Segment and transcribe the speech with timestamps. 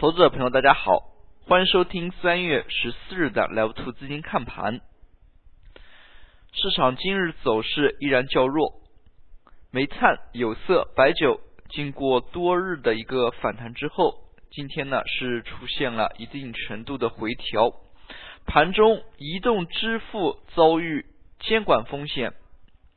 [0.00, 1.10] 投资者朋友，大家好，
[1.46, 4.80] 欢迎收听三月十四日的 Level Two 资金看盘。
[6.52, 8.80] 市场今日走势依然较弱，
[9.70, 14.14] 煤炭、有色、白酒经过多日的一个反弹之后，
[14.50, 17.70] 今天呢是出现了一定程度的回调。
[18.46, 21.04] 盘中，移动支付遭遇
[21.40, 22.32] 监管风险，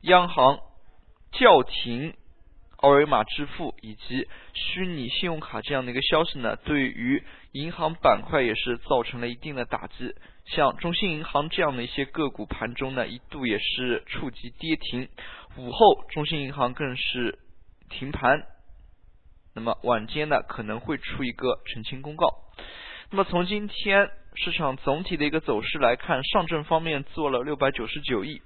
[0.00, 0.58] 央行
[1.32, 2.14] 叫停。
[2.84, 10.14] 二维码支付以及虚拟信用卡这样的一个消息呢，对于银行板块也是造成了一定的打击。
[10.44, 15.08] 像中信银行这样的一些个股，盘中呢一度也是触及跌停，
[15.56, 17.38] 午后中信银行更是
[17.88, 18.42] 停盘。
[19.54, 22.28] 那么晚间呢可能会出一个澄清公告。
[23.10, 28.42] 那么从今天市场总体的一个走势来看，上证方面做了六百九十九亿。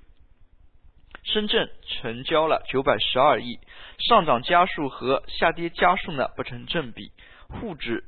[1.25, 3.59] 深圳成交了九百十二亿，
[3.99, 7.13] 上涨家数和下跌家数呢不成正比，
[7.49, 8.05] 沪指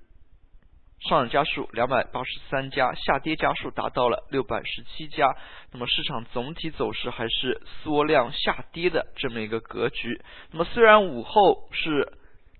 [1.00, 5.36] 上涨家数两百八十三家，下跌家数达到了六百十七家，
[5.70, 10.22] 那么市场总体走势还是缩量下跌的这么一个格局。
[10.50, 12.14] 那么虽然午后是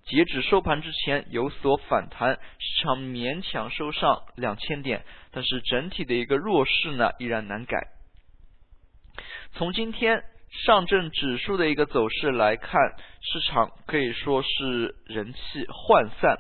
[0.05, 7.89] 截止收盘之前有所反弹，市场勉强收上两千点，但是整体的一个弱势呢依然难改。
[9.53, 10.23] 从今天。
[10.51, 16.39] 上证指数的一个走势来看，市场可以说是人气涣散，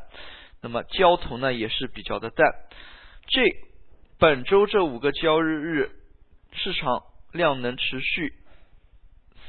[0.61, 2.53] 那么交投呢也是比较的淡。
[3.29, 3.43] 这
[4.19, 5.91] 本周这五个交易日，
[6.53, 8.35] 市场量能持续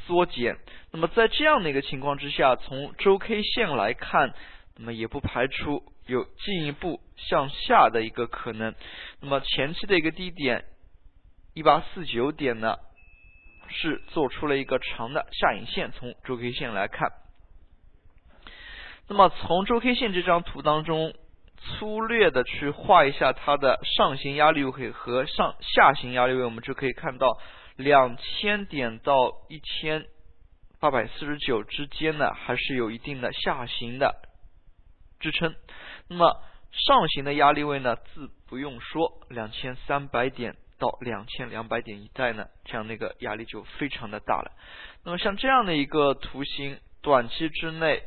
[0.06, 0.58] 缩减。
[0.92, 4.34] 那么在这样的一个情况之下，从周 K 线来看，
[4.78, 8.76] 那么也不排除有进一步向下的一个可能。
[9.22, 10.66] 那么前期的一个低点
[11.56, 12.78] 一八四九点呢？
[13.72, 17.10] 是做出了一个长的下影线，从周 K 线来看，
[19.08, 21.14] 那么从周 K 线这张图当中，
[21.58, 27.38] 粗略的去画一下它的上行压力位和上下行压力位，我们就可以看到
[27.76, 29.16] 两千点到
[29.50, 30.06] 一千
[30.80, 34.16] 八百四十九之间呢，还是有一定的下行的
[35.20, 35.56] 支撑。
[36.08, 36.42] 那么
[36.72, 40.56] 上行的压力位呢，自不用说，两千三百点。
[40.82, 44.52] 到两千两百点一带呢，这样的一个压力就非常的大了。
[45.06, 48.02] 那么像这样的一个图形，短期之内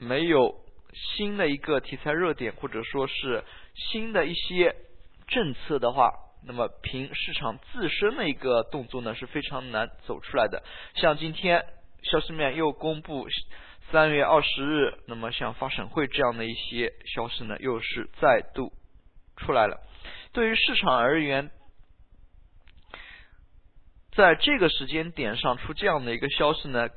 [0.00, 0.56] 没有
[0.92, 3.44] 新的一个题材热点，或者说是
[3.74, 4.74] 新的一些
[5.28, 6.10] 政策的话，
[6.44, 10.64] 那么凭市场自身的一个动作呢，是非常难走出来的。
[10.96, 11.64] 像今天
[12.02, 13.28] 消息面又公布
[13.92, 18.72] 三月二十日，那么像发审会这样的一些消息呢，又是再度
[19.36, 19.80] 出来了。
[20.32, 21.50] 对于市场而言，
[24.16, 26.88] 在这个时间点上出这样的一个消息呢，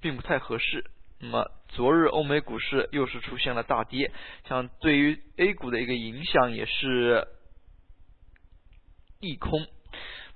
[0.00, 0.84] 并不太合适。
[1.18, 4.12] 那么昨日欧美股市又是出现了大跌，
[4.48, 7.26] 像对于 A 股的一个影响也是
[9.18, 9.66] 利空。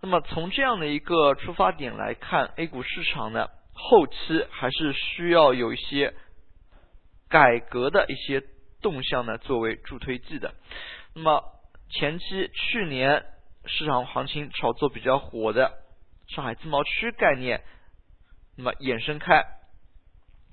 [0.01, 4.15] 那么从这样的一个出发点来看，A 股市场呢后期
[4.51, 6.15] 还是需要有一些
[7.29, 8.43] 改革的一些
[8.81, 10.55] 动向呢作为助推剂的。
[11.15, 11.45] 那么
[11.91, 13.25] 前期去年
[13.67, 15.80] 市场行情炒作比较火的。
[16.35, 17.61] 上海自贸区概念，
[18.57, 19.45] 那么衍生开，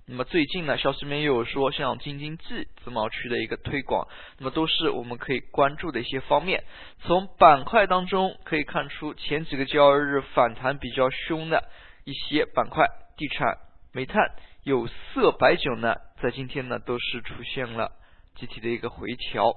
[0.07, 4.07] 那么最近呢，消息面又有说像京津冀自贸区的一个推广，
[4.39, 6.63] 那么都是我们可以关注的一些方面。
[7.03, 11.69] 从板块当中可以看出，前几个交易日反弹比较凶的
[12.05, 13.57] 一些板块，地产、
[13.93, 14.31] 煤炭、
[14.63, 17.91] 有色、白酒呢，在今天呢都是出现了
[18.35, 19.53] 集体的一个回调。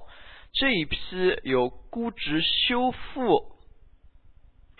[0.53, 0.99] 这一批
[1.45, 3.59] 有估值修复。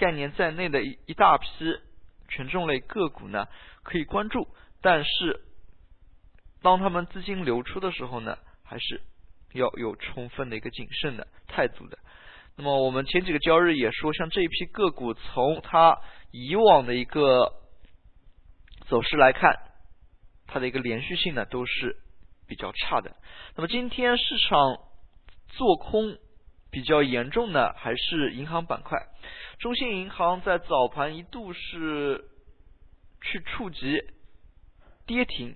[0.02, 1.48] 概念在内的一一大批
[2.28, 3.48] 权重类个股呢，
[3.84, 4.48] 可以关注，
[4.82, 5.42] 但是
[6.64, 9.04] 当他们资金流出的时候呢，还是
[9.54, 12.00] 要有充分的一个谨慎的态度的。
[12.58, 16.00] 那么我们前几个交易日也说，像这一批个股，从它
[16.32, 17.54] 以往的一个
[18.88, 19.56] 走势来看，
[20.48, 21.98] 它的一个连续性呢都是
[22.48, 23.16] 比较差的。
[23.56, 24.80] 那么今天市场
[25.50, 26.18] 做空
[26.72, 28.98] 比较严重的还是银行板块。
[29.60, 32.26] 中信银行在早盘一度是
[33.22, 34.02] 去触及
[35.06, 35.56] 跌停，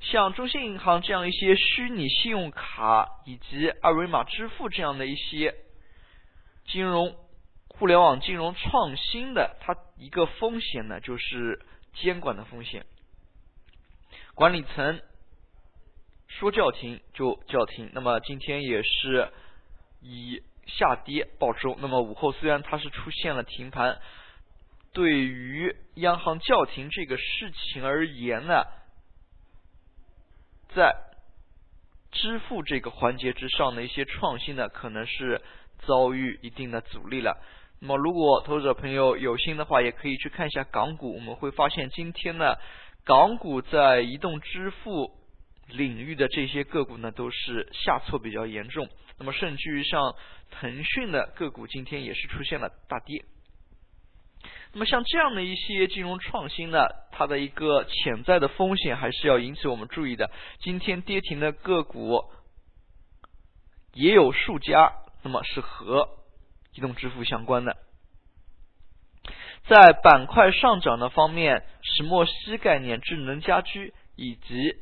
[0.00, 5.54] 像中信银行这样一些虚拟信用卡以及二维码支付这样的一些
[6.64, 7.14] 金融
[7.68, 11.60] 互联网金融创新的，它一个风险呢就是
[11.92, 12.86] 监管的风险，
[14.34, 15.02] 管理层
[16.28, 19.28] 说叫停就叫停，那么今天也是
[20.00, 20.40] 以。
[20.66, 23.98] 下跌报收，那么午后虽然它是出现了停盘，
[24.92, 28.64] 对于央行叫停这个事情而言呢，
[30.74, 30.94] 在
[32.10, 35.40] 支付这个环节之上的一些创新呢，可能是
[35.78, 37.38] 遭遇一定的阻力了。
[37.80, 41.14] 那么，如果投资者朋友有心的话，也可以去看一下港股。
[41.14, 42.54] 我们会发现，今天呢，
[43.04, 45.10] 港股在移动支付
[45.66, 48.88] 领域的这些个股呢，都是下挫比较严重。
[49.22, 50.16] 那么，甚至于像
[50.50, 53.24] 腾讯的个股，今天也是出现了大跌。
[54.72, 60.32] 那么，像这样的一些金融创新呢，它的一个潜在的风险还是要引起我们注意的。
[60.58, 62.24] 今天跌停的个股
[63.94, 64.92] 也有数家，
[65.22, 66.08] 那么是和。
[66.74, 67.76] 移动支付相关的，
[69.68, 74.74] 在板块上涨的方面，石墨烯概念、智能家居以及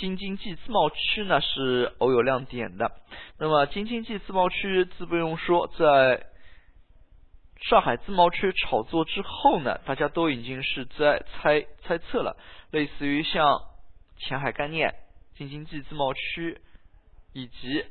[0.00, 2.90] 京津冀自贸区呢是偶有亮点的。
[3.38, 6.26] 那么京津冀自贸区自不用说，在
[7.60, 12.38] 上海自贸区炒作之后呢，大家都已经是在猜猜测了，
[12.70, 13.60] 类似于像
[14.16, 14.94] 前海概念、
[15.36, 16.62] 京津冀自贸区
[17.34, 17.84] 以及。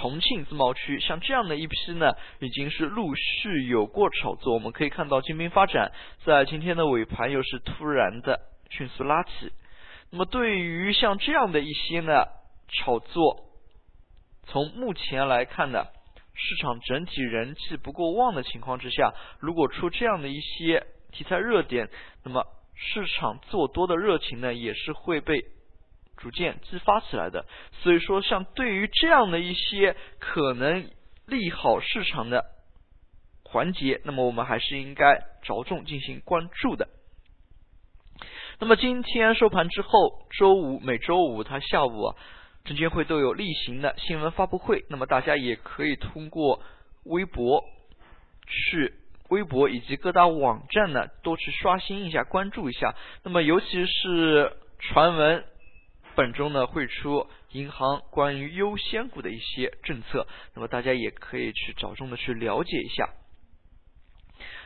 [0.00, 4.54] 重庆自贸区像这样的一批呢，已经是陆续有过炒作。
[4.54, 5.92] 我们可以看到，金兵发展
[6.24, 9.52] 在今天的尾盘又是突然的迅速拉起。
[10.10, 12.24] 那么，对于像这样的一些呢
[12.68, 13.44] 炒作，
[14.44, 15.84] 从目前来看呢，
[16.32, 21.90] 市场整体人气不够旺的情况之下，如果出这样的一些题材热点，
[22.24, 25.44] 那么市场做多的热情呢，也是会被。
[26.20, 27.46] 逐渐激发起来的，
[27.82, 30.90] 所以说像对于这样的一些可能
[31.26, 32.44] 利好市场的
[33.42, 36.88] 环节，那么我们还是应该着重进行关注的。
[38.58, 42.16] 那么今天收盘之后，周五每周五它下午啊，
[42.64, 46.62] 证监会都有例行的新闻发布会，那么大家也可以通过
[47.04, 47.64] 微博
[48.46, 48.92] 去
[49.30, 52.94] 微博以及各大网站呢，多去刷新一下，关注一下。
[53.22, 55.42] 那么尤其是传闻。
[56.20, 63.08] 本周呢会出银行关于优先股的一些政策，那么大家也可以去着重的去了解一下。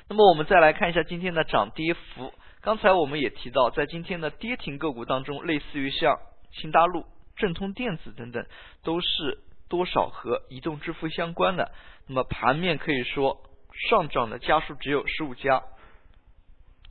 [0.09, 2.35] 那么我们再来看一下今天的涨跌幅。
[2.61, 6.19] 刚才我们也提到，在今天的跌停个股当中，类似于像
[6.51, 7.07] 新大陆、
[7.37, 8.45] 正通电子等等，
[8.83, 11.71] 都是多少和移动支付相关的。
[12.09, 13.45] 那么盘面可以说
[13.89, 15.63] 上涨的家数只有十五家，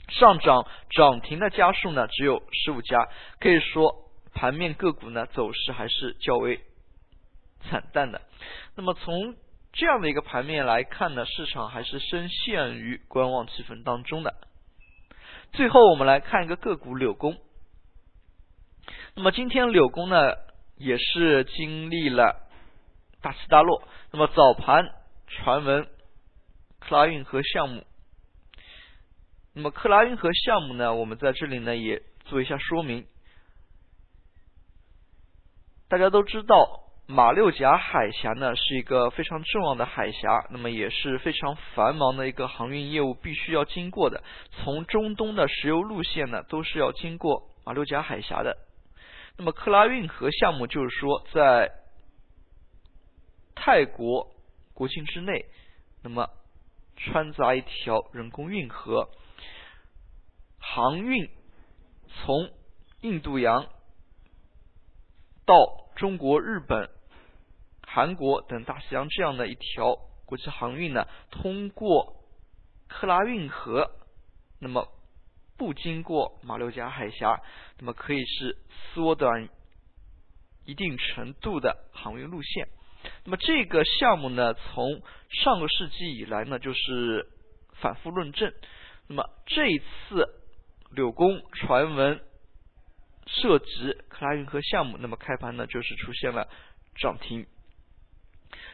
[0.07, 3.10] 上涨涨停的家数呢只有十五家，
[3.42, 4.03] 可以说。
[4.34, 6.60] 盘面个股呢走势还是较为
[7.62, 8.22] 惨淡的。
[8.76, 9.36] 那么从
[9.72, 14.36] 这样的一个盘面来看呢，市场还是深陷于观望气氛当中的。
[15.52, 17.38] 最后我们来看一个个股柳工。
[19.16, 20.34] 那么今天柳工呢
[20.76, 22.48] 也是经历了
[23.22, 23.88] 大起大落。
[24.12, 24.92] 那么早盘
[25.28, 25.88] 传闻
[26.80, 27.86] 克拉运河项目，
[29.54, 33.08] 那么克拉运河项目呢，我们在这里呢也做一下说明。
[35.94, 44.24] 大家都知道，马六甲海峡呢是一个非常重要的海峡，那么也是非常繁忙的一个航运业务必须要经过的。
[44.50, 48.57] 从中东的石油路线呢，都是要经过马六甲海峡的。
[49.38, 51.72] 那么克拉运河项目就是说，在
[53.54, 54.31] 泰国
[54.74, 55.46] 国境之内，
[56.01, 56.28] 那么
[56.98, 59.10] 穿凿一条人工运河，
[60.57, 61.30] 航运
[62.07, 62.50] 从
[63.01, 63.68] 印度洋
[65.46, 65.83] 到。
[66.03, 66.89] 中国、日本、
[67.81, 69.95] 韩国等大西洋这样的一条
[70.25, 72.17] 国际航运呢，通过
[72.89, 73.89] 克拉运河，
[74.60, 74.86] 那么
[75.57, 77.39] 不经过马六甲海峡，
[77.79, 78.57] 那么可以是
[78.91, 79.48] 缩短
[80.65, 82.67] 一定程度的航运路线。
[83.24, 87.29] 那么这个项目呢，从上个世纪以来呢，就是
[87.75, 88.53] 反复论证。
[89.07, 90.27] 那么这一次
[90.91, 92.19] 柳工传闻。
[93.27, 96.48] 涉及克拉运河项目，那么开盘呢就是出现了
[96.96, 97.46] 涨停。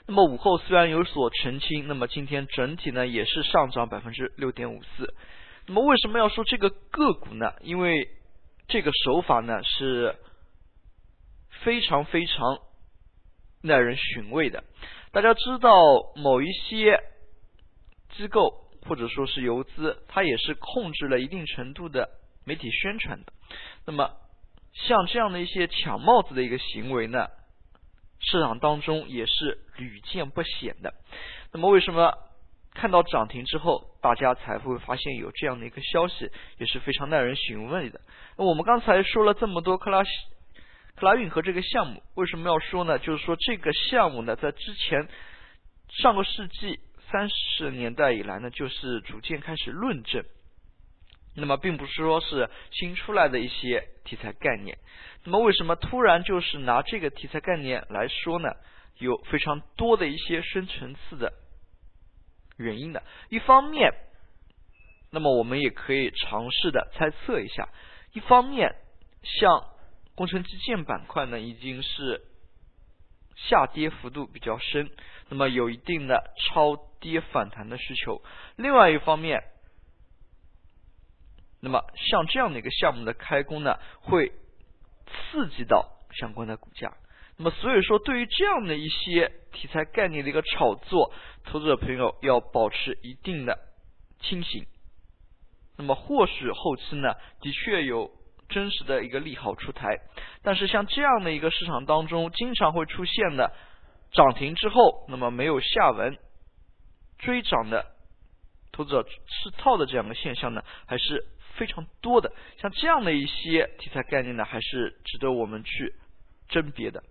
[0.06, 5.14] 那么午后虽然有所澄清，那么今天整体呢也是上涨百分之六点五四。
[5.68, 7.54] 那么为什么要说这个个股呢？
[7.62, 8.10] 因为
[8.68, 10.16] 这个手法呢是
[11.64, 12.60] 非常非常
[13.62, 14.64] 耐人寻味的。
[15.12, 15.72] 大家知道，
[16.16, 17.00] 某一些
[18.16, 22.10] 机构或者说是游资，它也是控制了一定程度的
[22.46, 23.34] 媒体宣传的。
[23.86, 24.12] 那么
[24.88, 27.28] 像这样的一些抢帽子的一个行为呢，
[28.20, 30.94] 市场当中也是屡见不鲜的。
[31.52, 32.14] 那么为什么
[32.74, 38.00] 看到涨停之后，大家才会发现有这样的一个消息，也是非常耐人寻味的。
[38.38, 43.00] 那我们刚才说了这么多克拉克拉运河这个项目，为什么要说呢？
[43.00, 45.08] 就是说这个项目呢，在之前
[45.90, 46.80] 上个世纪
[47.12, 50.24] 三十年代以来呢，就是逐渐开始论证。
[51.40, 54.78] 那么并不是说是新出来的一些题材概念。
[55.24, 58.50] 那么为什么突然就是拿这个题材概念来说呢？
[58.98, 61.32] 有非常多的一些深层次的
[62.58, 63.02] 原因的。
[63.30, 63.94] 一方面，
[65.10, 67.70] 那么我们也可以尝试的猜测一下。
[68.12, 68.76] 一方面，
[69.24, 69.68] 像
[70.16, 72.22] 工程机械板块呢，已经是
[73.38, 74.90] 下跌幅度比较深，
[75.30, 78.22] 那么有一定的超跌反弹的需求。
[78.58, 79.44] 另外一方面，
[81.60, 84.32] 那么像这样的一个项目的开工呢，会
[85.08, 86.94] 刺激到相关的股价。
[87.38, 91.14] 那么所以说，对于这样的一些题材概念的一个炒作，
[91.46, 93.58] 投资者朋友要保持一定的
[94.20, 94.66] 清醒。
[95.78, 98.12] 那么或许后期呢，的确有
[98.50, 99.88] 真实的一个利好出台，
[100.44, 103.54] 但是像这样的一个市场当中，经常会出现的
[104.12, 106.18] 涨停之后，那么没有下文
[107.20, 107.86] 追涨的
[108.74, 111.26] 投资者吃套的这样的现象呢，还是
[111.56, 112.32] 非常多的。
[112.58, 115.94] 像这样的一些题材概念呢，还是值得我们去
[116.48, 117.04] 甄别的。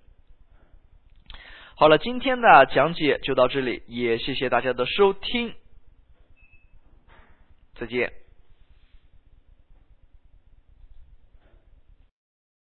[1.76, 5.54] 好了，今天的讲解就到这里，也谢谢大家的收听，
[7.74, 8.12] 再见。